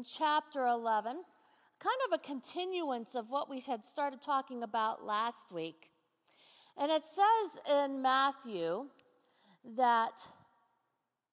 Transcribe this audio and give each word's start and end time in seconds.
in 0.00 0.04
chapter 0.04 0.64
11, 0.64 1.12
kind 1.12 1.96
of 2.06 2.18
a 2.18 2.26
continuance 2.26 3.14
of 3.14 3.28
what 3.28 3.50
we 3.50 3.60
had 3.60 3.84
started 3.84 4.22
talking 4.22 4.62
about 4.62 5.04
last 5.04 5.52
week. 5.52 5.90
And 6.78 6.90
it 6.90 7.02
says 7.04 7.84
in 7.84 8.00
Matthew 8.00 8.86
that, 9.76 10.26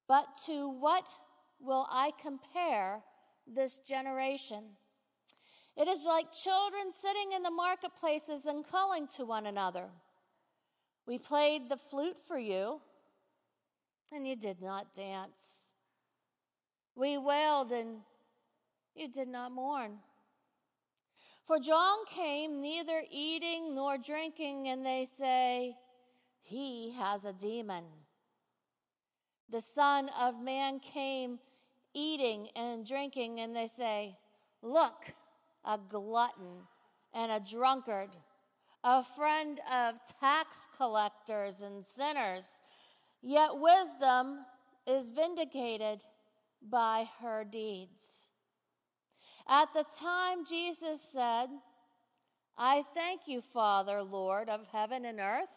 but 0.06 0.26
to 0.44 0.68
what 0.68 1.06
will 1.58 1.86
I 1.88 2.10
compare 2.20 3.00
this 3.46 3.78
generation? 3.78 4.64
It 5.74 5.88
is 5.88 6.04
like 6.04 6.26
children 6.30 6.92
sitting 6.92 7.32
in 7.34 7.42
the 7.42 7.50
marketplaces 7.50 8.44
and 8.44 8.68
calling 8.70 9.08
to 9.16 9.24
one 9.24 9.46
another. 9.46 9.86
We 11.06 11.16
played 11.16 11.70
the 11.70 11.78
flute 11.78 12.18
for 12.26 12.38
you, 12.38 12.82
and 14.12 14.28
you 14.28 14.36
did 14.36 14.60
not 14.60 14.94
dance. 14.94 15.72
We 16.94 17.16
wailed, 17.16 17.72
and 17.72 18.00
you 18.98 19.08
did 19.08 19.28
not 19.28 19.52
mourn. 19.52 19.98
For 21.46 21.58
John 21.58 21.98
came 22.14 22.60
neither 22.60 23.02
eating 23.10 23.74
nor 23.74 23.96
drinking, 23.96 24.68
and 24.68 24.84
they 24.84 25.06
say, 25.18 25.76
He 26.42 26.92
has 26.98 27.24
a 27.24 27.32
demon. 27.32 27.84
The 29.50 29.62
Son 29.62 30.10
of 30.20 30.42
Man 30.42 30.78
came 30.78 31.38
eating 31.94 32.48
and 32.54 32.86
drinking, 32.86 33.40
and 33.40 33.56
they 33.56 33.66
say, 33.66 34.16
Look, 34.62 35.14
a 35.64 35.78
glutton 35.78 36.66
and 37.14 37.32
a 37.32 37.40
drunkard, 37.40 38.10
a 38.84 39.02
friend 39.02 39.60
of 39.72 39.94
tax 40.20 40.68
collectors 40.76 41.62
and 41.62 41.84
sinners. 41.84 42.60
Yet 43.22 43.50
wisdom 43.54 44.44
is 44.86 45.08
vindicated 45.08 46.00
by 46.62 47.08
her 47.20 47.44
deeds. 47.44 48.27
At 49.48 49.72
the 49.72 49.84
time, 49.98 50.44
Jesus 50.44 51.00
said, 51.00 51.46
I 52.58 52.84
thank 52.94 53.22
you, 53.26 53.40
Father, 53.40 54.02
Lord 54.02 54.50
of 54.50 54.66
heaven 54.70 55.06
and 55.06 55.20
earth, 55.20 55.48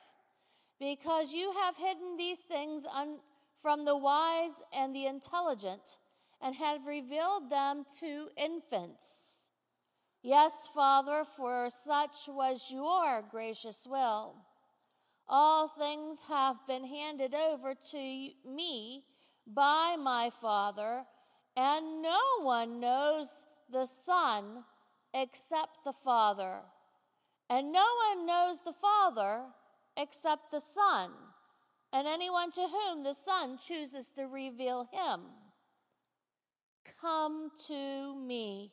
because 0.79 1.33
you 1.33 1.51
have 1.61 1.75
hidden 1.75 2.15
these 2.15 2.39
things 2.39 2.83
un- 2.95 3.19
from 3.61 3.83
the 3.83 3.97
wise 3.97 4.61
and 4.73 4.95
the 4.95 5.07
intelligent 5.07 5.97
and 6.41 6.55
have 6.55 6.85
revealed 6.85 7.49
them 7.49 7.85
to 7.99 8.29
infants. 8.37 9.49
Yes, 10.23 10.69
Father, 10.73 11.23
for 11.35 11.69
such 11.83 12.27
was 12.27 12.69
your 12.71 13.23
gracious 13.29 13.85
will. 13.87 14.35
All 15.27 15.67
things 15.67 16.19
have 16.27 16.55
been 16.67 16.85
handed 16.85 17.33
over 17.33 17.73
to 17.91 18.29
me 18.45 19.03
by 19.47 19.95
my 19.99 20.29
Father, 20.41 21.03
and 21.57 22.01
no 22.01 22.19
one 22.41 22.79
knows 22.79 23.27
the 23.71 23.85
Son 23.85 24.63
except 25.13 25.83
the 25.83 25.93
Father, 25.93 26.59
and 27.49 27.71
no 27.71 27.85
one 28.09 28.25
knows 28.25 28.57
the 28.63 28.73
Father 28.73 29.41
except 29.97 30.51
the 30.51 30.61
Son, 30.61 31.11
and 31.93 32.07
anyone 32.07 32.51
to 32.51 32.67
whom 32.67 33.03
the 33.03 33.13
Son 33.13 33.57
chooses 33.57 34.09
to 34.09 34.23
reveal 34.23 34.87
him. 34.91 35.21
Come 37.01 37.51
to 37.67 38.15
me 38.15 38.71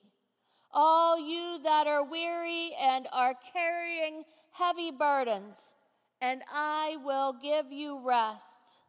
all 0.73 1.19
you 1.19 1.59
that 1.63 1.87
are 1.87 2.05
weary 2.05 2.73
and 2.81 3.09
are 3.13 3.35
carrying 3.53 4.25
heavy 4.53 4.91
burdens, 4.91 5.75
and 6.21 6.43
I 6.53 6.97
will 7.05 7.33
give 7.33 7.73
you 7.73 8.01
rest. 8.05 8.83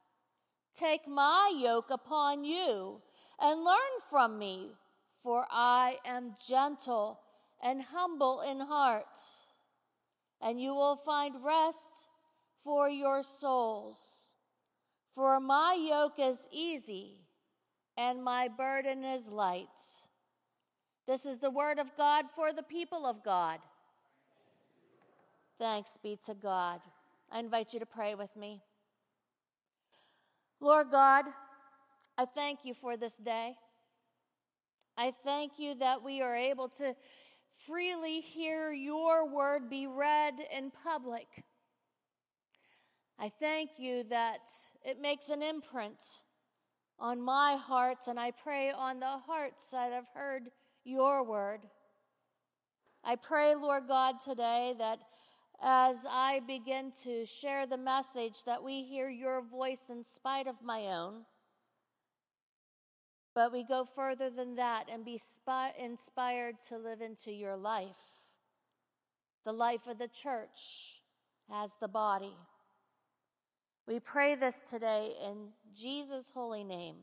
Take 0.78 1.08
my 1.08 1.54
yoke 1.56 1.90
upon 1.90 2.44
you 2.44 3.02
and 3.40 3.64
learn 3.64 3.78
from 4.10 4.38
me, 4.38 4.72
for 5.24 5.46
I 5.52 5.98
am 6.06 6.36
gentle 6.48 7.20
and 7.62 7.82
humble 7.82 8.42
in 8.42 8.60
heart, 8.62 9.20
and 10.42 10.62
you 10.62 10.74
will 10.74 10.96
find 10.96 11.36
rest 11.44 12.08
for 12.64 12.90
your 12.90 13.22
souls. 13.24 13.98
For 15.16 15.40
my 15.40 15.74
yoke 15.74 16.20
is 16.20 16.48
easy 16.52 17.18
and 17.98 18.24
my 18.24 18.48
burden 18.48 19.04
is 19.04 19.28
light. 19.28 19.68
This 21.06 21.26
is 21.26 21.40
the 21.40 21.50
word 21.50 21.80
of 21.80 21.98
God 21.98 22.26
for 22.36 22.54
the 22.54 22.64
people 22.64 23.06
of 23.06 23.24
God. 23.24 23.60
Thanks 25.58 25.98
be 26.02 26.18
to 26.26 26.34
God. 26.34 26.80
I 27.32 27.40
invite 27.40 27.74
you 27.74 27.80
to 27.82 27.86
pray 27.86 28.16
with 28.16 28.34
me. 28.38 28.62
Lord 30.62 30.92
God, 30.92 31.26
I 32.18 32.26
thank 32.26 32.60
you 32.64 32.74
for 32.74 32.96
this 32.96 33.18
day. 33.18 33.56
I 35.02 35.14
thank 35.24 35.54
you 35.58 35.76
that 35.76 36.04
we 36.04 36.22
are 36.22 36.36
able 36.36 36.68
to 36.80 36.94
freely 37.66 38.20
hear 38.20 38.74
your 38.74 39.26
word 39.34 39.70
be 39.70 39.88
read 39.88 40.34
in 40.54 40.72
public. 40.84 41.46
I 43.18 43.32
thank 43.40 43.80
you 43.80 44.04
that 44.10 44.42
it 44.84 45.00
makes 45.00 45.30
an 45.30 45.42
imprint 45.42 46.04
on 47.00 47.22
my 47.22 47.56
heart, 47.56 48.10
and 48.10 48.20
I 48.20 48.32
pray 48.32 48.72
on 48.72 49.00
the 49.00 49.20
hearts 49.26 49.70
that 49.72 49.94
have 49.94 50.08
heard 50.14 50.50
your 50.84 51.24
word. 51.24 51.62
I 53.02 53.16
pray, 53.16 53.56
Lord 53.56 53.88
God, 53.88 54.16
today 54.22 54.76
that 54.80 55.00
as 55.64 56.06
I 56.10 56.42
begin 56.46 56.92
to 57.06 57.26
share 57.26 57.66
the 57.66 57.78
message, 57.78 58.44
that 58.46 58.62
we 58.62 58.84
hear 58.84 59.08
your 59.08 59.42
voice 59.42 59.84
in 59.90 60.04
spite 60.04 60.48
of 60.48 60.56
my 60.62 60.88
own. 60.88 61.22
But 63.40 63.54
we 63.54 63.64
go 63.64 63.86
further 63.96 64.30
than 64.30 64.56
that 64.56 64.90
and 64.92 65.06
be 65.06 65.18
inspired 65.82 66.56
to 66.68 66.78
live 66.78 67.00
into 67.00 67.32
your 67.32 67.56
life, 67.56 68.18
the 69.46 69.54
life 69.54 69.88
of 69.88 69.98
the 69.98 70.10
church 70.10 71.00
as 71.50 71.72
the 71.80 71.88
body. 71.88 72.36
We 73.88 74.02
pray 74.02 74.36
this 74.36 74.62
today 74.70 75.14
in 75.26 75.52
Jesus' 75.74 76.32
holy 76.34 76.66
name. 76.66 76.98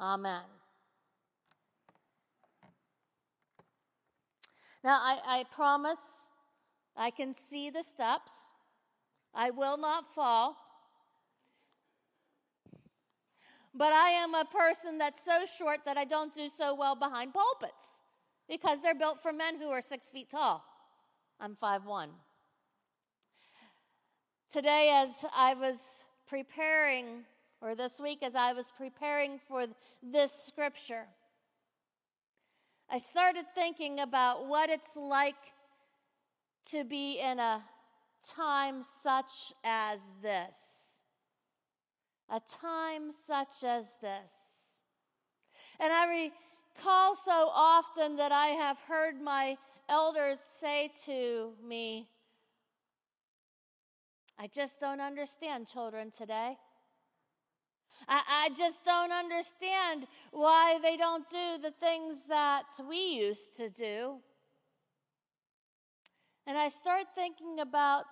Amen. 0.00 0.42
Now, 4.82 4.98
I, 5.00 5.20
I 5.24 5.44
promise 5.44 6.26
I 6.96 7.12
can 7.12 7.36
see 7.36 7.70
the 7.70 7.84
steps. 7.84 8.32
I 9.32 9.50
will 9.50 9.76
not 9.76 10.12
fall. 10.12 10.56
But 13.76 13.92
I 13.92 14.10
am 14.10 14.34
a 14.34 14.44
person 14.44 14.98
that's 14.98 15.24
so 15.24 15.44
short 15.58 15.80
that 15.84 15.96
I 15.96 16.04
don't 16.04 16.32
do 16.32 16.48
so 16.48 16.74
well 16.74 16.94
behind 16.94 17.34
pulpits 17.34 18.02
because 18.48 18.80
they're 18.80 18.94
built 18.94 19.20
for 19.20 19.32
men 19.32 19.58
who 19.58 19.68
are 19.70 19.82
six 19.82 20.10
feet 20.10 20.30
tall. 20.30 20.64
I'm 21.40 21.56
five 21.56 21.84
one. 21.84 22.10
Today, 24.52 24.92
as 24.94 25.24
I 25.36 25.54
was 25.54 26.04
preparing, 26.28 27.24
or 27.60 27.74
this 27.74 28.00
week 28.00 28.22
as 28.22 28.36
I 28.36 28.52
was 28.52 28.70
preparing 28.76 29.40
for 29.48 29.66
this 30.00 30.32
scripture, 30.46 31.06
I 32.88 32.98
started 32.98 33.46
thinking 33.56 33.98
about 33.98 34.46
what 34.46 34.70
it's 34.70 34.94
like 34.94 35.34
to 36.70 36.84
be 36.84 37.18
in 37.18 37.40
a 37.40 37.64
time 38.36 38.82
such 38.82 39.52
as 39.64 39.98
this. 40.22 40.83
A 42.30 42.40
time 42.40 43.12
such 43.12 43.64
as 43.64 43.86
this. 44.00 44.32
And 45.78 45.92
I 45.92 46.30
recall 46.76 47.16
so 47.16 47.50
often 47.52 48.16
that 48.16 48.32
I 48.32 48.48
have 48.48 48.78
heard 48.80 49.20
my 49.20 49.56
elders 49.88 50.38
say 50.56 50.90
to 51.06 51.52
me, 51.62 52.08
I 54.38 54.48
just 54.48 54.80
don't 54.80 55.00
understand 55.00 55.68
children 55.68 56.10
today. 56.10 56.56
I, 58.08 58.22
I 58.46 58.48
just 58.56 58.84
don't 58.84 59.12
understand 59.12 60.06
why 60.32 60.78
they 60.82 60.96
don't 60.96 61.28
do 61.28 61.58
the 61.62 61.70
things 61.70 62.16
that 62.28 62.64
we 62.88 62.98
used 62.98 63.56
to 63.56 63.70
do. 63.70 64.16
And 66.46 66.58
I 66.58 66.68
start 66.68 67.06
thinking 67.14 67.60
about 67.60 68.06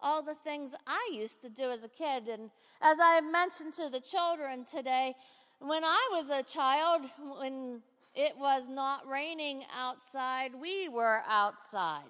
all 0.00 0.22
the 0.22 0.34
things 0.34 0.72
I 0.86 1.10
used 1.12 1.42
to 1.42 1.48
do 1.48 1.70
as 1.70 1.84
a 1.84 1.88
kid. 1.88 2.28
And 2.28 2.50
as 2.80 2.98
I 3.00 3.20
mentioned 3.20 3.74
to 3.74 3.88
the 3.88 4.00
children 4.00 4.64
today, 4.64 5.14
when 5.60 5.84
I 5.84 6.08
was 6.12 6.30
a 6.30 6.42
child, 6.42 7.02
when 7.38 7.82
it 8.14 8.36
was 8.38 8.64
not 8.68 9.06
raining 9.06 9.64
outside, 9.76 10.52
we 10.60 10.88
were 10.88 11.22
outside. 11.28 12.02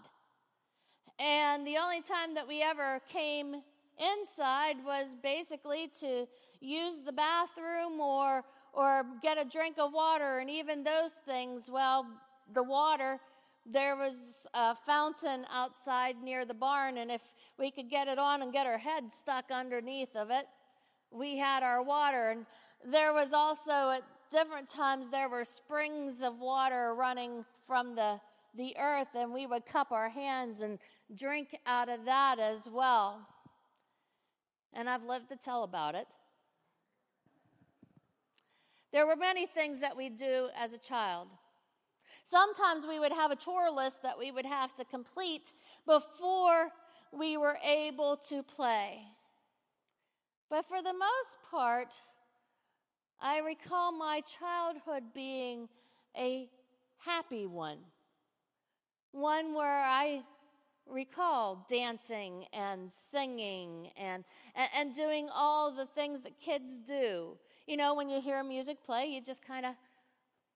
And 1.19 1.67
the 1.67 1.79
only 1.79 2.03
time 2.03 2.35
that 2.35 2.47
we 2.47 2.63
ever 2.63 3.01
came 3.13 3.57
inside 3.99 4.77
was 4.85 5.17
basically 5.23 5.91
to 6.01 6.27
use 6.61 7.01
the 7.05 7.13
bathroom 7.13 8.01
or 8.01 8.45
or 8.73 9.05
get 9.23 9.39
a 9.39 9.45
drink 9.45 9.77
of 9.79 9.93
water 9.93 10.39
and 10.39 10.49
even 10.49 10.85
those 10.85 11.13
things 11.27 11.69
well 11.69 12.07
the 12.53 12.63
water 12.63 13.19
there 13.71 13.97
was 13.97 14.47
a 14.55 14.75
fountain 14.75 15.45
outside 15.53 16.17
near 16.23 16.45
the 16.45 16.55
barn 16.55 16.99
and 16.99 17.11
if 17.11 17.21
we 17.59 17.71
could 17.71 17.91
get 17.91 18.09
it 18.09 18.19
on 18.19 18.43
and 18.43 18.53
get 18.53 18.67
our 18.67 18.79
head 18.79 19.05
stuck 19.13 19.47
underneath 19.51 20.15
of 20.17 20.31
it 20.31 20.47
we 21.11 21.37
had 21.37 21.63
our 21.63 21.83
water 21.83 22.31
and 22.31 22.47
there 22.85 23.13
was 23.13 23.33
also 23.33 23.91
at 23.91 24.03
different 24.31 24.69
times 24.69 25.11
there 25.11 25.29
were 25.29 25.45
springs 25.45 26.23
of 26.23 26.39
water 26.39 26.95
running 26.95 27.45
from 27.67 27.95
the, 27.95 28.21
the 28.57 28.77
earth, 28.79 29.09
and 29.15 29.33
we 29.33 29.47
would 29.47 29.67
cup 29.67 29.93
our 29.93 30.09
hands 30.09 30.63
and 30.63 30.79
drink 31.17 31.57
out 31.67 31.89
of 31.89 32.05
that 32.05 32.39
as 32.39 32.69
well. 32.71 33.27
And 34.73 34.89
I've 34.89 35.05
lived 35.05 35.29
to 35.31 35.37
tell 35.37 35.65
about 35.65 35.95
it. 35.95 36.07
There 38.93 39.07
were 39.07 39.17
many 39.17 39.47
things 39.47 39.81
that 39.81 39.97
we 39.97 40.09
do 40.09 40.49
as 40.57 40.73
a 40.73 40.79
child. 40.79 41.29
Sometimes 42.31 42.85
we 42.87 42.99
would 42.99 43.13
have 43.13 43.31
a 43.31 43.37
chore 43.37 43.71
list 43.71 44.03
that 44.03 44.19
we 44.19 44.31
would 44.31 44.45
have 44.45 44.75
to 44.75 44.85
complete 44.85 45.55
before 45.87 46.69
we 47.11 47.39
were 47.39 47.59
able 47.65 48.19
to 48.29 48.43
play. 48.43 49.01
But 50.51 50.67
for 50.69 50.83
the 50.83 50.93
most 50.93 51.37
part, 51.51 52.01
I 53.21 53.39
recall 53.39 53.93
my 53.93 54.21
childhood 54.21 55.05
being 55.15 55.69
a 56.17 56.51
happy 56.99 57.47
one, 57.47 57.79
one 59.13 59.55
where 59.55 59.83
I 59.85 60.23
recall 60.87 61.67
dancing 61.71 62.45
and 62.53 62.91
singing 63.11 63.89
and, 63.97 64.25
and, 64.55 64.69
and 64.75 64.95
doing 64.95 65.29
all 65.35 65.75
the 65.75 65.87
things 65.87 66.23
that 66.23 66.39
kids 66.39 66.81
do. 66.87 67.39
You 67.67 67.77
know, 67.77 67.95
when 67.95 68.09
you 68.11 68.21
hear 68.21 68.43
music 68.45 68.85
play, 68.85 69.07
you 69.07 69.23
just 69.23 69.47
kind 69.47 69.65
of 69.65 69.73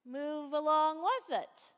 move 0.05 0.53
along 0.53 1.01
with 1.03 1.39
it. 1.39 1.71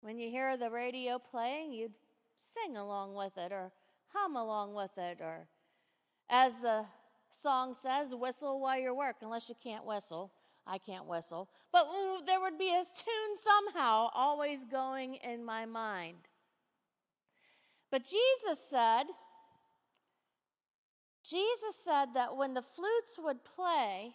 When 0.00 0.18
you 0.18 0.30
hear 0.30 0.56
the 0.56 0.70
radio 0.70 1.18
playing, 1.18 1.72
you'd 1.72 1.92
sing 2.38 2.76
along 2.76 3.14
with 3.14 3.36
it 3.36 3.52
or 3.52 3.72
hum 4.12 4.36
along 4.36 4.74
with 4.74 4.96
it, 4.96 5.18
or 5.20 5.48
as 6.30 6.54
the 6.62 6.86
song 7.30 7.74
says, 7.74 8.14
whistle 8.14 8.60
while 8.60 8.78
you 8.78 8.94
work, 8.94 9.16
unless 9.22 9.48
you 9.48 9.54
can't 9.62 9.84
whistle. 9.84 10.32
I 10.66 10.78
can't 10.78 11.06
whistle. 11.06 11.48
But 11.72 11.86
there 12.26 12.40
would 12.40 12.58
be 12.58 12.70
a 12.70 12.84
tune 12.84 13.36
somehow 13.42 14.10
always 14.14 14.66
going 14.66 15.14
in 15.16 15.42
my 15.44 15.64
mind. 15.64 16.28
But 17.90 18.04
Jesus 18.04 18.58
said, 18.68 19.04
Jesus 21.24 21.74
said 21.82 22.06
that 22.14 22.36
when 22.36 22.52
the 22.52 22.62
flutes 22.62 23.18
would 23.18 23.44
play, 23.44 24.12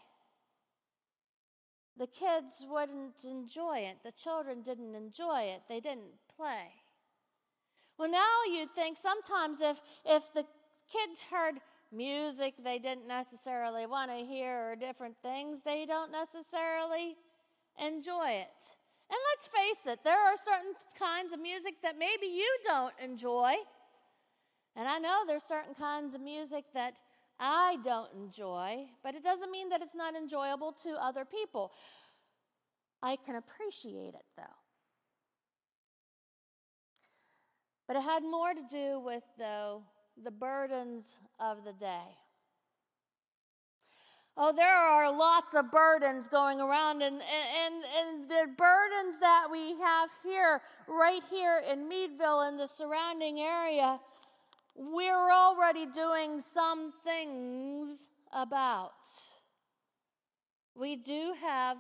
the 1.98 2.08
kids 2.08 2.66
wouldn't 2.68 3.24
enjoy 3.24 3.80
it. 3.80 3.98
The 4.04 4.12
children 4.12 4.62
didn't 4.62 4.96
enjoy 4.96 5.42
it. 5.42 5.62
They 5.70 5.80
didn't 5.80 6.18
play. 6.36 6.74
Well, 7.98 8.10
now 8.10 8.44
you'd 8.52 8.74
think 8.74 8.98
sometimes 8.98 9.62
if, 9.62 9.80
if 10.04 10.34
the 10.34 10.46
kids 10.92 11.26
heard 11.30 11.56
music 11.92 12.56
they 12.64 12.80
didn't 12.80 13.08
necessarily 13.08 13.86
want 13.86 14.10
to 14.10 14.26
hear 14.26 14.72
or 14.72 14.76
different 14.76 15.16
things, 15.22 15.60
they 15.64 15.86
don't 15.86 16.12
necessarily 16.12 17.16
enjoy 17.80 18.30
it. 18.30 18.64
And 19.10 19.20
let's 19.32 19.48
face 19.48 19.94
it, 19.94 20.00
there 20.04 20.20
are 20.20 20.36
certain 20.44 20.74
kinds 20.98 21.34
of 21.34 21.40
music 21.40 21.76
that 21.84 22.00
maybe 22.00 22.26
you 22.26 22.50
don't 22.64 22.94
enjoy. 23.02 23.54
And 24.76 24.88
I 24.88 24.98
know 24.98 25.22
there's 25.28 25.44
certain 25.44 25.76
kinds 25.76 26.16
of 26.16 26.22
music 26.22 26.66
that 26.74 26.96
I 27.40 27.78
don't 27.84 28.10
enjoy, 28.14 28.86
but 29.04 29.16
it 29.16 29.24
doesn't 29.24 29.52
mean 29.52 29.70
that 29.70 29.82
it's 29.82 29.96
not 29.96 30.16
enjoyable 30.16 30.72
to 30.84 30.92
other 31.02 31.26
people. 31.26 31.72
I 33.02 33.18
can 33.18 33.36
appreciate 33.36 34.14
it 34.14 34.26
though. 34.38 34.44
But 37.88 37.98
it 37.98 38.04
had 38.04 38.24
more 38.24 38.54
to 38.54 38.62
do 38.72 39.00
with, 39.00 39.24
though, 39.38 39.84
the 40.22 40.32
burdens 40.32 41.18
of 41.40 41.64
the 41.66 41.74
day. 41.74 42.18
Oh, 44.36 44.52
there 44.52 44.76
are 44.76 45.16
lots 45.16 45.54
of 45.54 45.70
burdens 45.70 46.28
going 46.28 46.60
around, 46.60 47.04
and, 47.04 47.22
and, 47.22 47.76
and 48.00 48.30
the 48.30 48.48
burdens 48.58 49.20
that 49.20 49.48
we 49.52 49.80
have 49.80 50.10
here, 50.24 50.62
right 50.88 51.22
here 51.30 51.62
in 51.70 51.88
Meadville 51.88 52.42
and 52.42 52.60
the 52.60 52.66
surrounding 52.66 53.40
area, 53.40 54.00
we're 54.76 55.32
already 55.32 55.86
doing 55.86 56.40
some 56.40 56.94
things 57.04 58.08
about. 58.32 58.92
We 60.76 60.96
do 60.96 61.34
have 61.42 61.78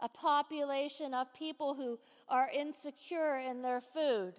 a 0.00 0.08
population 0.08 1.14
of 1.14 1.32
people 1.34 1.74
who 1.74 1.98
are 2.28 2.48
insecure 2.50 3.36
in 3.36 3.62
their 3.62 3.80
food. 3.80 4.34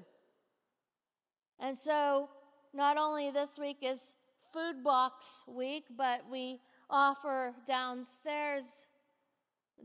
And 1.60 1.78
so, 1.78 2.30
not 2.74 2.98
only 2.98 3.32
this 3.32 3.58
week 3.58 3.78
is 3.82 4.16
food 4.52 4.84
box 4.84 5.44
week, 5.48 5.86
but 5.96 6.22
we 6.30 6.60
offer 6.90 7.54
downstairs 7.68 8.88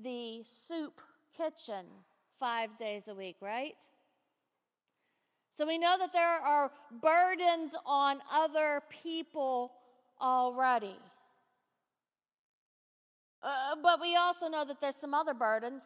the 0.03 0.43
soup 0.45 1.01
kitchen 1.37 1.87
five 2.39 2.77
days 2.79 3.09
a 3.09 3.15
week, 3.15 3.37
right? 3.41 3.75
So 5.59 5.67
we 5.67 5.77
know 5.77 5.97
that 5.99 6.13
there 6.13 6.39
are 6.39 6.71
burdens 7.03 7.73
on 7.85 8.21
other 8.33 8.81
people 9.03 9.73
already. 10.21 10.95
Uh, 13.43 13.75
but 13.83 14.01
we 14.01 14.15
also 14.15 14.47
know 14.47 14.65
that 14.65 14.81
there's 14.81 14.95
some 14.95 15.15
other 15.15 15.35
burdens. 15.35 15.83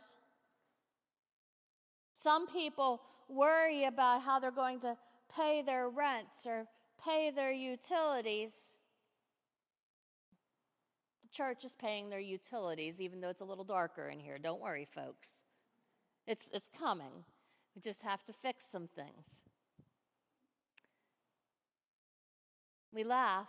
Some 2.21 2.47
people 2.49 3.01
worry 3.31 3.85
about 3.85 4.21
how 4.21 4.39
they're 4.39 4.51
going 4.51 4.79
to 4.81 4.95
pay 5.35 5.63
their 5.63 5.89
rents 5.89 6.47
or 6.47 6.67
pay 7.03 7.31
their 7.31 7.53
utilities. 7.53 8.53
The 11.23 11.31
church 11.31 11.65
is 11.65 11.75
paying 11.75 12.11
their 12.11 12.21
utilities, 12.21 13.01
even 13.01 13.23
though 13.23 13.31
it's 13.31 13.41
a 13.41 13.47
little 13.47 13.65
darker 13.65 14.11
in 14.11 14.21
here. 14.21 14.37
Don't 14.37 14.61
worry, 14.61 14.87
folks. 14.95 15.45
It's, 16.27 16.51
it's 16.53 16.69
coming. 16.79 17.25
We 17.75 17.81
just 17.81 18.03
have 18.03 18.23
to 18.27 18.35
fix 18.35 18.67
some 18.67 18.87
things. 18.87 19.41
We 22.93 23.05
laugh. 23.05 23.49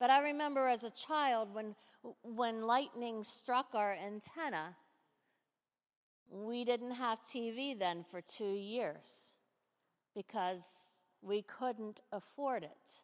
But 0.00 0.10
I 0.10 0.20
remember 0.20 0.66
as 0.66 0.84
a 0.84 0.90
child 0.90 1.54
when, 1.54 1.74
when 2.22 2.62
lightning 2.62 3.22
struck 3.22 3.68
our 3.74 3.94
antenna, 3.94 4.76
we 6.30 6.64
didn't 6.64 6.92
have 6.92 7.20
TV 7.24 7.78
then 7.78 8.04
for 8.10 8.20
two 8.20 8.54
years 8.54 9.34
because 10.14 10.64
we 11.22 11.42
couldn't 11.42 12.00
afford 12.12 12.64
it. 12.64 13.00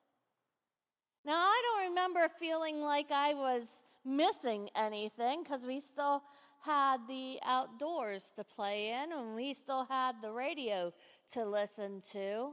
Now, 1.25 1.39
I 1.39 1.63
don't 1.65 1.91
remember 1.91 2.29
feeling 2.39 2.81
like 2.81 3.11
I 3.11 3.35
was 3.35 3.85
missing 4.05 4.71
anything 4.75 5.43
because 5.43 5.65
we 5.65 5.81
still 5.81 6.23
had 6.63 6.99
the 7.09 7.39
outdoors 7.45 8.33
to 8.37 8.45
play 8.45 8.89
in 8.89 9.13
and 9.13 9.35
we 9.35 9.53
still 9.55 9.87
had 9.89 10.17
the 10.23 10.33
radio 10.33 10.93
to 11.33 11.45
listen 11.45 12.03
to. 12.13 12.53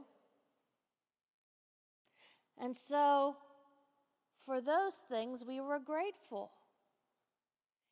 And 2.60 2.76
so, 2.76 3.36
for 4.44 4.60
those 4.60 4.94
things, 5.10 5.44
we 5.46 5.60
were 5.60 5.78
grateful. 5.78 6.50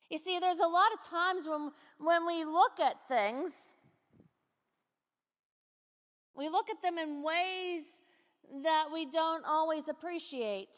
You 0.09 0.17
see, 0.17 0.39
there's 0.39 0.59
a 0.59 0.67
lot 0.67 0.89
of 0.93 1.07
times 1.07 1.47
when, 1.47 1.71
when 1.99 2.25
we 2.25 2.43
look 2.45 2.79
at 2.79 3.07
things 3.07 3.51
we 6.37 6.49
look 6.49 6.69
at 6.69 6.83
them 6.83 6.99
in 6.99 7.23
ways 7.23 7.83
that 8.63 8.85
we 8.93 9.05
don't 9.05 9.43
always 9.43 9.89
appreciate. 9.89 10.77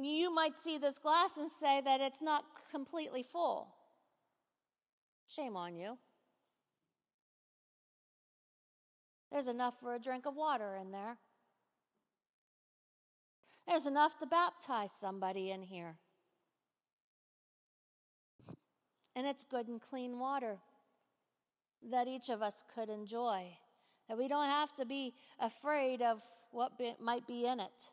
You 0.00 0.32
might 0.32 0.56
see 0.56 0.78
this 0.78 0.98
glass 0.98 1.30
and 1.36 1.50
say 1.50 1.80
that 1.84 2.00
it's 2.00 2.22
not 2.22 2.44
completely 2.70 3.24
full. 3.24 3.74
Shame 5.26 5.56
on 5.56 5.76
you. 5.76 5.98
There's 9.32 9.48
enough 9.48 9.74
for 9.80 9.96
a 9.96 9.98
drink 9.98 10.24
of 10.24 10.36
water 10.36 10.78
in 10.80 10.92
there. 10.92 11.18
There's 13.68 13.86
enough 13.86 14.18
to 14.20 14.26
baptize 14.26 14.90
somebody 14.90 15.50
in 15.50 15.60
here. 15.60 15.96
And 19.14 19.26
it's 19.26 19.44
good 19.44 19.68
and 19.68 19.78
clean 19.78 20.18
water 20.18 20.56
that 21.90 22.08
each 22.08 22.30
of 22.30 22.40
us 22.40 22.64
could 22.74 22.88
enjoy. 22.88 23.58
That 24.08 24.16
we 24.16 24.26
don't 24.26 24.48
have 24.48 24.74
to 24.76 24.86
be 24.86 25.12
afraid 25.38 26.00
of 26.00 26.22
what 26.50 26.78
be, 26.78 26.94
might 26.98 27.26
be 27.26 27.44
in 27.46 27.60
it. 27.60 27.90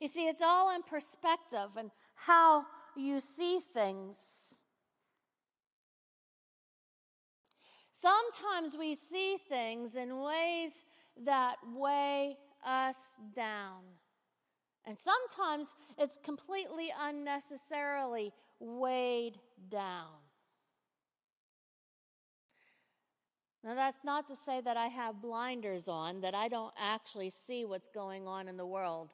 You 0.00 0.08
see, 0.08 0.28
it's 0.28 0.40
all 0.40 0.74
in 0.74 0.82
perspective 0.82 1.68
and 1.76 1.90
how 2.14 2.64
you 2.96 3.20
see 3.20 3.60
things. 3.60 4.62
Sometimes 7.92 8.78
we 8.78 8.94
see 8.94 9.36
things 9.46 9.94
in 9.94 10.20
ways 10.20 10.86
that 11.22 11.56
weigh 11.74 12.38
us 12.66 12.96
down. 13.34 13.82
And 14.86 14.96
sometimes 14.98 15.74
it's 15.98 16.18
completely 16.22 16.92
unnecessarily 16.98 18.32
weighed 18.58 19.38
down. 19.68 20.08
Now, 23.62 23.74
that's 23.74 23.98
not 24.04 24.26
to 24.28 24.36
say 24.36 24.62
that 24.62 24.78
I 24.78 24.86
have 24.86 25.20
blinders 25.20 25.86
on, 25.86 26.22
that 26.22 26.34
I 26.34 26.48
don't 26.48 26.72
actually 26.78 27.28
see 27.28 27.66
what's 27.66 27.88
going 27.88 28.26
on 28.26 28.48
in 28.48 28.56
the 28.56 28.64
world. 28.64 29.10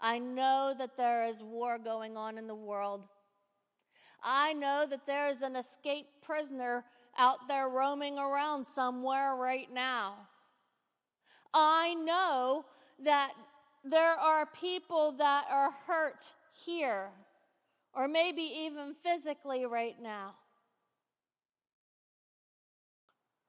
I 0.00 0.18
know 0.18 0.74
that 0.76 0.96
there 0.96 1.24
is 1.26 1.42
war 1.42 1.78
going 1.78 2.16
on 2.16 2.38
in 2.38 2.48
the 2.48 2.54
world. 2.54 3.04
I 4.22 4.52
know 4.52 4.84
that 4.90 5.06
there 5.06 5.28
is 5.28 5.42
an 5.42 5.54
escaped 5.54 6.22
prisoner 6.22 6.84
out 7.16 7.46
there 7.46 7.68
roaming 7.68 8.18
around 8.18 8.66
somewhere 8.66 9.36
right 9.36 9.72
now. 9.72 10.14
I 11.54 11.94
know 11.94 12.64
that 13.04 13.32
there 13.84 14.12
are 14.12 14.46
people 14.46 15.12
that 15.12 15.46
are 15.50 15.70
hurt 15.86 16.22
here, 16.52 17.10
or 17.94 18.08
maybe 18.08 18.42
even 18.42 18.94
physically 19.02 19.64
right 19.66 19.96
now. 20.00 20.34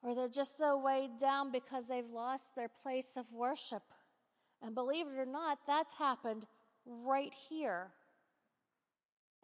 Or 0.01 0.15
they're 0.15 0.29
just 0.29 0.58
so 0.58 0.77
weighed 0.77 1.18
down 1.20 1.51
because 1.51 1.88
they've 1.88 2.10
lost 2.10 2.56
their 2.56 2.70
place 2.70 3.18
of 3.18 3.25
worship. 3.34 3.84
And 4.62 4.74
believe 4.74 5.08
it 5.08 5.20
or 5.20 5.25
not, 5.25 5.60
that's 5.68 5.94
happened 5.94 6.46
right 6.86 7.34
here 7.50 7.88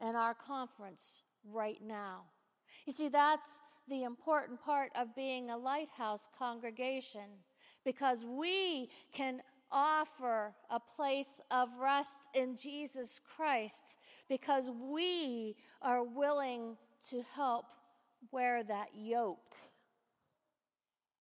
in 0.01 0.15
our 0.15 0.33
conference 0.33 1.23
right 1.51 1.81
now. 1.85 2.21
You 2.85 2.93
see, 2.93 3.09
that's 3.09 3.59
the 3.87 4.03
important 4.03 4.61
part 4.61 4.91
of 4.95 5.15
being 5.15 5.49
a 5.49 5.57
lighthouse 5.57 6.29
congregation 6.37 7.43
because 7.85 8.25
we 8.25 8.89
can 9.13 9.41
offer 9.71 10.53
a 10.69 10.79
place 10.79 11.39
of 11.51 11.69
rest 11.79 12.17
in 12.33 12.57
Jesus 12.57 13.21
Christ 13.35 13.97
because 14.27 14.69
we 14.69 15.55
are 15.81 16.03
willing 16.03 16.75
to 17.09 17.23
help 17.35 17.65
wear 18.31 18.63
that 18.63 18.87
yoke 18.95 19.55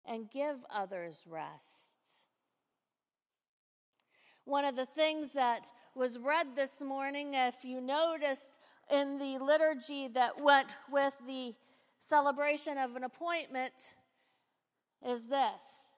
and 0.06 0.30
give 0.30 0.56
others 0.70 1.24
rest. 1.28 1.94
One 4.44 4.64
of 4.64 4.76
the 4.76 4.86
things 4.86 5.30
that 5.34 5.70
was 5.94 6.18
read 6.18 6.48
this 6.54 6.82
morning, 6.82 7.32
if 7.34 7.64
you 7.64 7.80
noticed 7.80 8.58
in 8.90 9.18
the 9.18 9.38
liturgy 9.38 10.08
that 10.08 10.40
went 10.40 10.68
with 10.92 11.14
the 11.26 11.54
celebration 11.98 12.76
of 12.76 12.94
an 12.94 13.04
appointment, 13.04 13.72
is 15.06 15.26
this. 15.26 15.93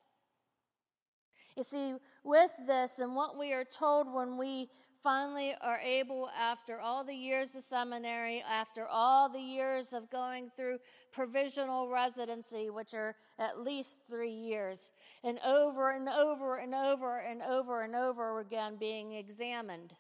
You 1.57 1.63
see, 1.63 1.95
with 2.23 2.51
this 2.67 2.99
and 2.99 3.15
what 3.15 3.39
we 3.39 3.53
are 3.53 3.65
told 3.65 4.13
when 4.13 4.37
we 4.37 4.69
finally 5.03 5.55
are 5.61 5.79
able, 5.79 6.29
after 6.39 6.81
all 6.81 7.05
the 7.05 7.15
years 7.15 7.55
of 7.55 7.63
seminary, 7.63 8.43
after 8.43 8.87
all 8.87 9.29
the 9.29 9.41
years 9.41 9.93
of 9.93 10.11
going 10.11 10.51
through 10.57 10.79
provisional 11.13 11.89
residency, 11.89 12.71
which 12.71 12.93
are 12.93 13.15
at 13.39 13.61
least 13.61 13.99
three 14.09 14.33
years, 14.33 14.91
and 15.23 15.39
over 15.47 15.91
and 15.91 16.09
over 16.09 16.57
and 16.57 16.75
over 16.75 17.19
and 17.19 17.41
over 17.41 17.83
and 17.83 17.95
over 17.95 18.41
again 18.41 18.77
being 18.79 19.13
examined, 19.13 19.95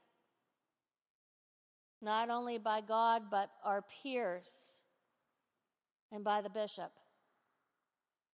not 2.02 2.28
only 2.28 2.58
by 2.58 2.80
God, 2.80 3.22
but 3.30 3.48
our 3.64 3.82
peers 4.02 4.48
and 6.12 6.24
by 6.24 6.42
the 6.42 6.50
bishop. 6.50 6.90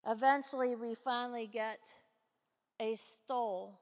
Eventually, 0.07 0.75
we 0.75 0.95
finally 0.95 1.47
get 1.47 1.79
a 2.79 2.95
stole 2.95 3.79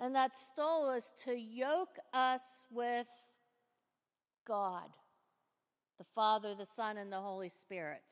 and 0.00 0.14
that 0.14 0.34
stole 0.34 0.90
is 0.92 1.12
to 1.24 1.38
yoke 1.38 1.98
us 2.14 2.40
with 2.70 3.06
God, 4.48 4.88
the 5.98 6.06
Father, 6.14 6.54
the 6.54 6.64
Son, 6.64 6.96
and 6.96 7.12
the 7.12 7.20
Holy 7.20 7.50
Spirit. 7.50 8.02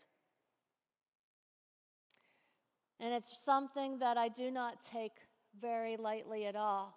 And 3.01 3.15
it's 3.15 3.33
something 3.43 4.01
that 4.01 4.19
I 4.19 4.29
do 4.29 4.51
not 4.51 4.83
take 4.83 5.13
very 5.59 5.97
lightly 5.97 6.45
at 6.45 6.57
all. 6.57 6.95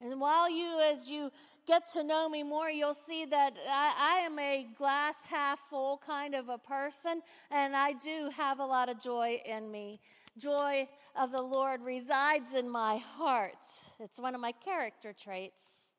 And 0.00 0.20
while 0.20 0.48
you, 0.48 0.80
as 0.80 1.08
you 1.08 1.32
get 1.66 1.90
to 1.94 2.04
know 2.04 2.28
me 2.28 2.44
more, 2.44 2.70
you'll 2.70 2.94
see 2.94 3.24
that 3.24 3.54
I, 3.68 4.20
I, 4.20 4.26
am 4.26 4.38
a 4.38 4.66
glass 4.78 5.26
half 5.28 5.58
full 5.68 6.00
kind 6.06 6.36
of 6.36 6.48
a 6.48 6.56
person, 6.56 7.20
and 7.50 7.74
I 7.74 7.94
do 7.94 8.30
have 8.36 8.60
a 8.60 8.64
lot 8.64 8.88
of 8.88 9.02
joy 9.02 9.42
in 9.44 9.70
me 9.72 10.00
joy 10.38 10.88
of 11.16 11.32
the 11.32 11.42
Lord 11.42 11.82
resides 11.82 12.54
in 12.54 12.68
my 12.68 12.96
heart. 12.96 13.66
It's 13.98 14.18
one 14.18 14.34
of 14.34 14.40
my 14.40 14.52
character 14.52 15.12
traits. 15.12 15.92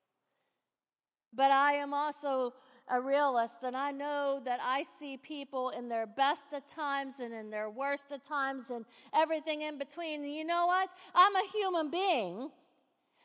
But 1.34 1.52
I 1.52 1.74
am 1.74 1.94
also 1.94 2.54
a 2.90 3.00
realist, 3.00 3.64
and 3.64 3.76
I 3.78 3.92
know 3.92 4.42
that 4.44 4.60
I 4.62 4.84
see 5.00 5.16
people 5.16 5.70
in 5.70 5.88
their 5.88 6.06
best 6.06 6.46
of 6.54 6.66
times 6.68 7.20
and 7.22 7.34
in 7.34 7.50
their 7.50 7.70
worst 7.70 8.12
of 8.12 8.22
times 8.22 8.70
and 8.70 8.86
everything 9.14 9.62
in 9.62 9.78
between. 9.78 10.24
And 10.24 10.34
you 10.34 10.44
know 10.44 10.66
what? 10.66 10.90
I'm 11.16 11.36
a 11.36 11.44
human 11.54 11.90
being. 11.90 12.50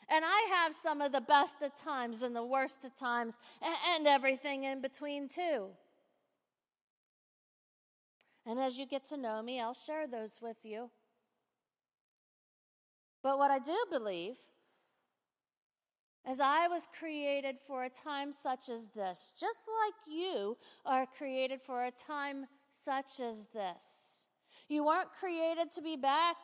And 0.08 0.24
I 0.24 0.48
have 0.54 0.72
some 0.72 1.00
of 1.00 1.10
the 1.10 1.20
best 1.20 1.56
of 1.62 1.74
times 1.74 2.22
and 2.22 2.36
the 2.36 2.44
worst 2.44 2.84
of 2.84 2.94
times 2.94 3.38
and, 3.60 3.74
and 3.96 4.06
everything 4.06 4.62
in 4.62 4.80
between, 4.80 5.28
too. 5.28 5.70
And 8.46 8.60
as 8.60 8.78
you 8.78 8.86
get 8.86 9.04
to 9.08 9.16
know 9.16 9.42
me, 9.42 9.60
I'll 9.60 9.74
share 9.74 10.06
those 10.06 10.38
with 10.40 10.58
you. 10.62 10.90
But 13.22 13.38
what 13.38 13.50
I 13.50 13.58
do 13.58 13.76
believe 13.90 14.36
is 16.30 16.38
I 16.40 16.68
was 16.68 16.86
created 16.98 17.56
for 17.66 17.84
a 17.84 17.90
time 17.90 18.32
such 18.32 18.68
as 18.68 18.86
this, 18.94 19.32
just 19.38 19.60
like 19.84 19.94
you 20.16 20.56
are 20.84 21.06
created 21.18 21.60
for 21.60 21.84
a 21.84 21.90
time 21.90 22.46
such 22.70 23.20
as 23.20 23.48
this. 23.52 24.26
You 24.68 24.84
weren't 24.84 25.12
created 25.18 25.72
to 25.72 25.82
be 25.82 25.96
back 25.96 26.36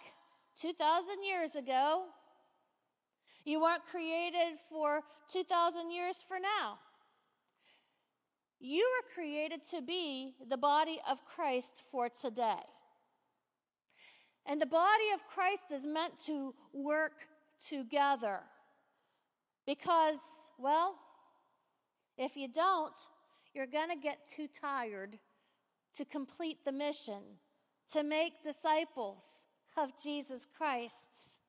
2,000 0.61 1.25
years 1.25 1.57
ago. 1.57 2.05
You 3.45 3.61
weren't 3.61 3.85
created 3.85 4.59
for 4.69 5.03
2,000 5.33 5.91
years 5.91 6.25
for 6.27 6.39
now. 6.39 6.79
You 8.65 8.89
were 8.95 9.13
created 9.13 9.65
to 9.71 9.83
be 9.83 10.35
the 10.49 10.57
body 10.57 11.01
of 11.11 11.19
Christ 11.25 11.83
for 11.91 12.09
today. 12.09 12.63
And 14.47 14.61
the 14.61 14.67
body 14.67 15.11
of 15.13 15.27
Christ 15.27 15.65
is 15.75 15.85
meant 15.85 16.13
to 16.27 16.55
work 16.73 17.15
together. 17.69 18.39
Because, 19.67 20.21
well, 20.59 20.95
if 22.17 22.37
you 22.37 22.47
don't, 22.47 22.95
you're 23.53 23.67
going 23.67 23.91
to 23.91 23.97
get 23.97 24.29
too 24.29 24.47
tired 24.47 25.19
to 25.97 26.05
complete 26.05 26.65
the 26.65 26.71
mission, 26.71 27.21
to 27.93 28.05
make 28.05 28.45
disciples 28.45 29.23
of 29.77 29.91
Jesus 30.01 30.47
Christ 30.57 31.41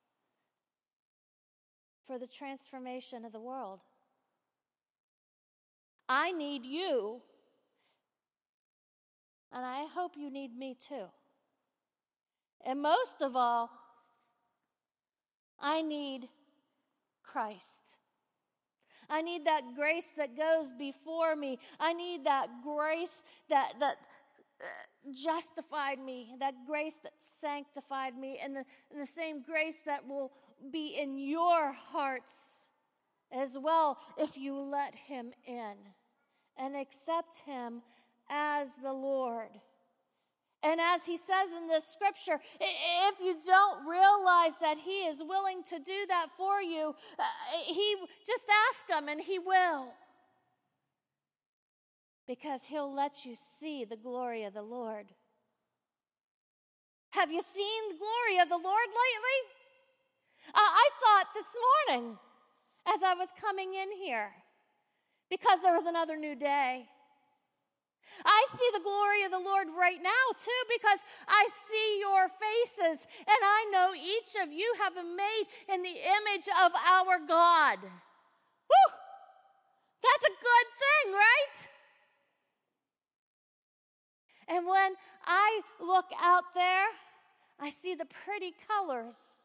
for 2.08 2.18
the 2.18 2.26
transformation 2.26 3.24
of 3.24 3.30
the 3.30 3.40
world. 3.40 3.78
I 6.08 6.32
need 6.32 6.64
you, 6.64 7.22
and 9.52 9.64
I 9.64 9.86
hope 9.94 10.12
you 10.16 10.30
need 10.30 10.56
me 10.56 10.76
too. 10.88 11.06
And 12.64 12.82
most 12.82 13.20
of 13.20 13.36
all, 13.36 13.70
I 15.60 15.82
need 15.82 16.28
Christ. 17.22 17.96
I 19.08 19.22
need 19.22 19.46
that 19.46 19.62
grace 19.74 20.08
that 20.16 20.36
goes 20.36 20.72
before 20.78 21.36
me. 21.36 21.58
I 21.78 21.92
need 21.92 22.24
that 22.24 22.48
grace 22.62 23.22
that, 23.48 23.74
that 23.80 23.96
uh, 24.60 24.64
justified 25.12 25.98
me, 25.98 26.34
that 26.40 26.54
grace 26.66 26.96
that 27.02 27.12
sanctified 27.40 28.16
me, 28.16 28.38
and 28.42 28.56
the, 28.56 28.64
and 28.90 29.00
the 29.00 29.06
same 29.06 29.42
grace 29.42 29.78
that 29.86 30.06
will 30.06 30.32
be 30.70 30.98
in 31.00 31.18
your 31.18 31.72
hearts 31.72 32.63
as 33.32 33.56
well 33.60 33.98
if 34.18 34.36
you 34.36 34.58
let 34.58 34.94
Him 34.94 35.32
in 35.46 35.74
and 36.56 36.76
accept 36.76 37.42
Him 37.46 37.82
as 38.30 38.68
the 38.82 38.92
Lord. 38.92 39.50
And 40.64 40.80
as 40.80 41.04
he 41.04 41.18
says 41.18 41.52
in 41.60 41.68
this 41.68 41.84
scripture, 41.86 42.40
if 42.58 43.20
you 43.20 43.36
don't 43.46 43.86
realize 43.86 44.52
that 44.62 44.78
he 44.78 45.04
is 45.04 45.22
willing 45.22 45.62
to 45.68 45.78
do 45.78 46.06
that 46.08 46.28
for 46.38 46.62
you, 46.62 46.94
uh, 47.18 47.22
he 47.66 47.96
just 48.26 48.44
ask 48.70 48.88
him 48.88 49.08
and 49.10 49.20
he 49.20 49.38
will. 49.38 49.92
Because 52.26 52.64
he'll 52.64 52.92
let 52.92 53.26
you 53.26 53.34
see 53.36 53.84
the 53.84 53.98
glory 53.98 54.44
of 54.44 54.54
the 54.54 54.62
Lord. 54.62 55.08
Have 57.10 57.30
you 57.30 57.42
seen 57.42 57.82
the 57.90 57.98
glory 57.98 58.40
of 58.42 58.48
the 58.48 58.56
Lord 58.56 58.88
lately? 58.88 59.38
Uh, 60.48 60.60
I 60.60 60.88
saw 60.98 61.20
it 61.20 61.26
this 61.34 61.98
morning 62.00 62.18
as 62.94 63.02
I 63.02 63.14
was 63.14 63.28
coming 63.40 63.74
in 63.74 63.90
here 63.92 64.30
because 65.30 65.60
there 65.62 65.74
was 65.74 65.86
another 65.86 66.16
new 66.16 66.34
day. 66.34 66.86
I 68.24 68.46
see 68.52 68.70
the 68.72 68.84
glory 68.84 69.24
of 69.24 69.30
the 69.30 69.38
Lord 69.38 69.68
right 69.76 69.98
now, 70.02 70.24
too, 70.38 70.62
because 70.68 71.00
I 71.26 71.48
see 71.68 72.00
your 72.00 72.28
faces, 72.28 73.06
and 73.18 73.40
I 73.42 73.66
know 73.72 73.94
each 73.94 74.36
of 74.42 74.52
you 74.52 74.74
have 74.82 74.94
been 74.94 75.16
made 75.16 75.44
in 75.72 75.82
the 75.82 75.88
image 75.88 76.46
of 76.62 76.72
our 76.76 77.18
God. 77.26 77.78
Whew! 77.80 78.92
That's 80.02 80.24
a 80.26 80.36
good 80.36 80.68
thing, 80.84 81.14
right? 81.14 81.68
And 84.48 84.66
when 84.66 84.92
I 85.24 85.62
look 85.80 86.06
out 86.22 86.44
there, 86.54 86.86
I 87.58 87.70
see 87.70 87.94
the 87.94 88.04
pretty 88.04 88.52
colors 88.68 89.43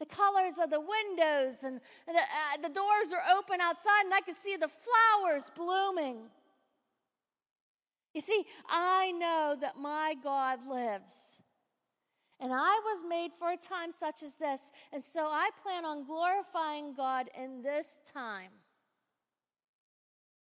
the 0.00 0.06
colors 0.06 0.54
of 0.60 0.70
the 0.70 0.80
windows, 0.80 1.62
and, 1.62 1.80
the, 2.06 2.14
uh, 2.14 2.56
the 2.62 2.70
doors 2.70 3.12
are 3.12 3.36
open 3.36 3.60
outside, 3.60 4.04
and 4.04 4.14
I 4.14 4.22
can 4.22 4.34
see 4.34 4.56
the 4.56 4.68
flowers 4.68 5.50
blooming. 5.54 6.22
You 8.14 8.22
see, 8.22 8.44
I 8.68 9.12
know 9.12 9.56
that 9.60 9.78
my 9.78 10.16
God 10.24 10.60
lives. 10.68 11.38
And 12.40 12.52
I 12.52 12.80
was 12.82 13.04
made 13.06 13.32
for 13.38 13.52
a 13.52 13.56
time 13.56 13.92
such 13.92 14.22
as 14.22 14.34
this. 14.34 14.72
And 14.92 15.02
so 15.02 15.26
I 15.26 15.50
plan 15.62 15.84
on 15.84 16.06
glorifying 16.06 16.94
God 16.94 17.28
in 17.38 17.62
this 17.62 18.00
time. 18.12 18.50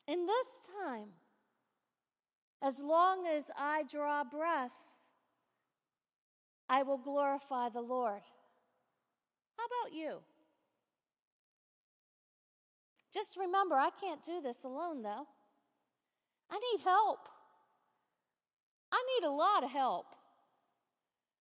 In 0.06 0.26
this 0.26 0.46
time. 0.84 1.08
As 2.62 2.78
long 2.78 3.26
as 3.26 3.50
I 3.58 3.84
draw 3.90 4.22
breath, 4.22 4.74
I 6.68 6.82
will 6.82 6.98
glorify 6.98 7.70
the 7.70 7.80
Lord. 7.80 8.20
How 9.60 9.66
about 9.66 9.94
you? 9.94 10.20
Just 13.12 13.36
remember, 13.36 13.74
I 13.74 13.90
can't 14.00 14.22
do 14.24 14.40
this 14.40 14.64
alone, 14.64 15.02
though. 15.02 15.26
I 16.50 16.58
need 16.58 16.82
help. 16.82 17.28
I 18.90 19.04
need 19.20 19.26
a 19.26 19.30
lot 19.30 19.62
of 19.62 19.70
help. 19.70 20.06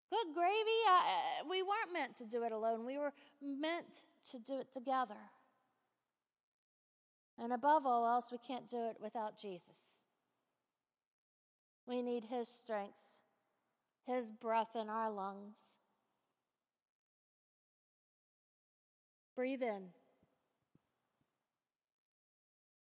Good 0.10 0.34
gravy, 0.34 0.80
I, 0.88 1.42
uh, 1.42 1.48
we 1.50 1.62
weren't 1.62 1.94
meant 1.94 2.18
to 2.18 2.26
do 2.26 2.44
it 2.44 2.52
alone. 2.52 2.86
We 2.86 2.98
were 2.98 3.14
meant 3.42 4.02
to 4.32 4.40
do 4.40 4.60
it 4.60 4.74
together. 4.74 5.32
And 7.42 7.54
above 7.54 7.86
all 7.86 8.06
else, 8.06 8.32
we 8.34 8.38
can't 8.38 8.68
do 8.68 8.90
it 8.90 8.98
without 9.02 9.40
Jesus. 9.40 10.02
We 11.88 12.02
need 12.02 12.26
His 12.26 12.50
strength, 12.50 12.98
His 14.06 14.30
breath 14.30 14.76
in 14.76 14.90
our 14.90 15.10
lungs. 15.10 15.79
Breathe 19.40 19.64
in. 19.64 19.84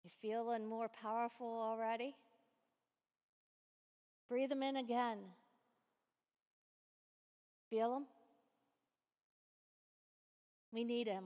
You 0.03 0.09
feeling 0.23 0.65
more 0.65 0.89
powerful 0.89 1.45
already? 1.45 2.15
Breathe 4.27 4.49
them 4.49 4.63
in 4.63 4.77
again. 4.77 5.19
Feel 7.69 7.91
them? 7.91 8.05
We 10.73 10.83
need 10.83 11.05
Him. 11.05 11.25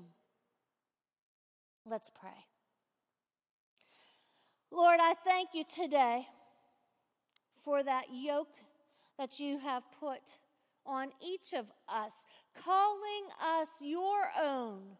Let's 1.90 2.10
pray. 2.10 2.46
Lord, 4.70 5.00
I 5.02 5.14
thank 5.24 5.52
you 5.54 5.64
today 5.64 6.28
for 7.64 7.82
that 7.84 8.08
yoke 8.14 8.58
that 9.18 9.40
you 9.40 9.60
have 9.60 9.84
put 9.98 10.40
on 10.86 11.08
each 11.26 11.54
of 11.54 11.68
us, 11.88 12.12
calling 12.66 13.30
us 13.42 13.70
your 13.80 14.24
own. 14.44 14.98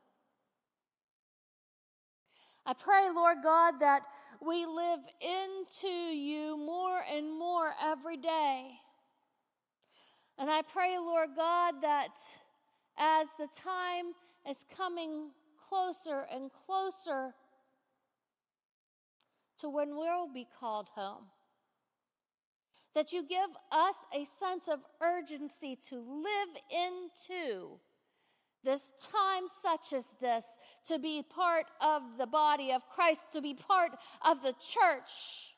I 2.66 2.74
pray, 2.74 3.10
Lord 3.14 3.38
God, 3.44 3.80
that 3.80 4.04
we 4.40 4.66
live 4.66 5.00
into 5.20 5.88
you 5.88 6.58
more 6.58 7.02
and 7.12 7.28
more 7.28 7.74
every 7.84 8.18
day. 8.18 8.72
And 10.38 10.50
I 10.50 10.62
pray, 10.62 10.98
Lord 10.98 11.30
God, 11.36 11.76
that 11.82 12.16
as 12.98 13.28
the 13.40 13.48
time 13.56 14.14
is 14.50 14.66
coming 14.76 15.32
closer 15.70 16.28
and 16.32 16.52
closer 16.66 17.34
to 19.60 19.70
when 19.70 19.96
we'll 19.96 20.32
be 20.32 20.48
called 20.60 20.90
home, 20.96 21.26
that 22.94 23.14
you 23.14 23.26
give 23.28 23.50
us 23.72 23.96
a 24.14 24.26
sense 24.26 24.68
of 24.68 24.80
urgency 25.02 25.78
to 25.90 25.96
live 25.96 26.50
into 26.70 27.80
this 28.64 28.92
time 29.12 29.44
such 29.62 29.94
as 29.94 30.06
this, 30.20 30.46
to 30.88 31.00
be 31.00 31.24
part 31.24 31.66
of 31.80 32.02
the 32.18 32.28
body 32.28 32.72
of 32.72 32.88
Christ, 32.90 33.22
to 33.34 33.42
be 33.42 33.54
part 33.54 33.92
of 34.24 34.42
the 34.42 34.54
church 34.60 35.52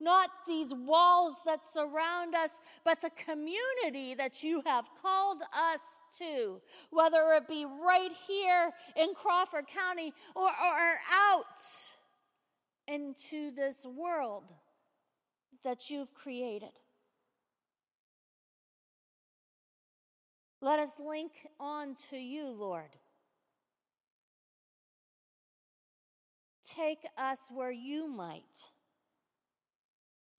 not 0.00 0.30
these 0.46 0.72
walls 0.72 1.34
that 1.44 1.60
surround 1.72 2.34
us, 2.34 2.50
but 2.84 3.00
the 3.00 3.10
community 3.10 4.14
that 4.14 4.42
you 4.42 4.62
have 4.64 4.84
called 5.02 5.42
us 5.52 5.80
to, 6.18 6.60
whether 6.90 7.32
it 7.32 7.48
be 7.48 7.64
right 7.64 8.12
here 8.26 8.70
in 8.96 9.14
Crawford 9.14 9.66
County 9.66 10.12
or, 10.34 10.46
or 10.46 10.94
out 11.12 11.44
into 12.86 13.50
this 13.54 13.84
world 13.84 14.44
that 15.64 15.90
you've 15.90 16.14
created. 16.14 16.70
Let 20.60 20.80
us 20.80 21.00
link 21.04 21.32
on 21.60 21.94
to 22.10 22.16
you, 22.16 22.48
Lord. 22.48 22.96
Take 26.64 27.06
us 27.16 27.38
where 27.50 27.70
you 27.70 28.08
might. 28.08 28.42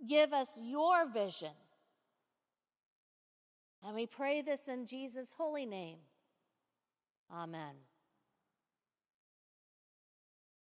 Give 0.08 0.34
us 0.34 0.50
your 0.62 1.08
vision. 1.10 1.52
And 3.84 3.96
we 3.96 4.06
pray 4.06 4.42
this 4.42 4.68
in 4.68 4.86
Jesus' 4.86 5.34
holy 5.38 5.66
name. 5.66 5.98
Amen. 7.34 7.89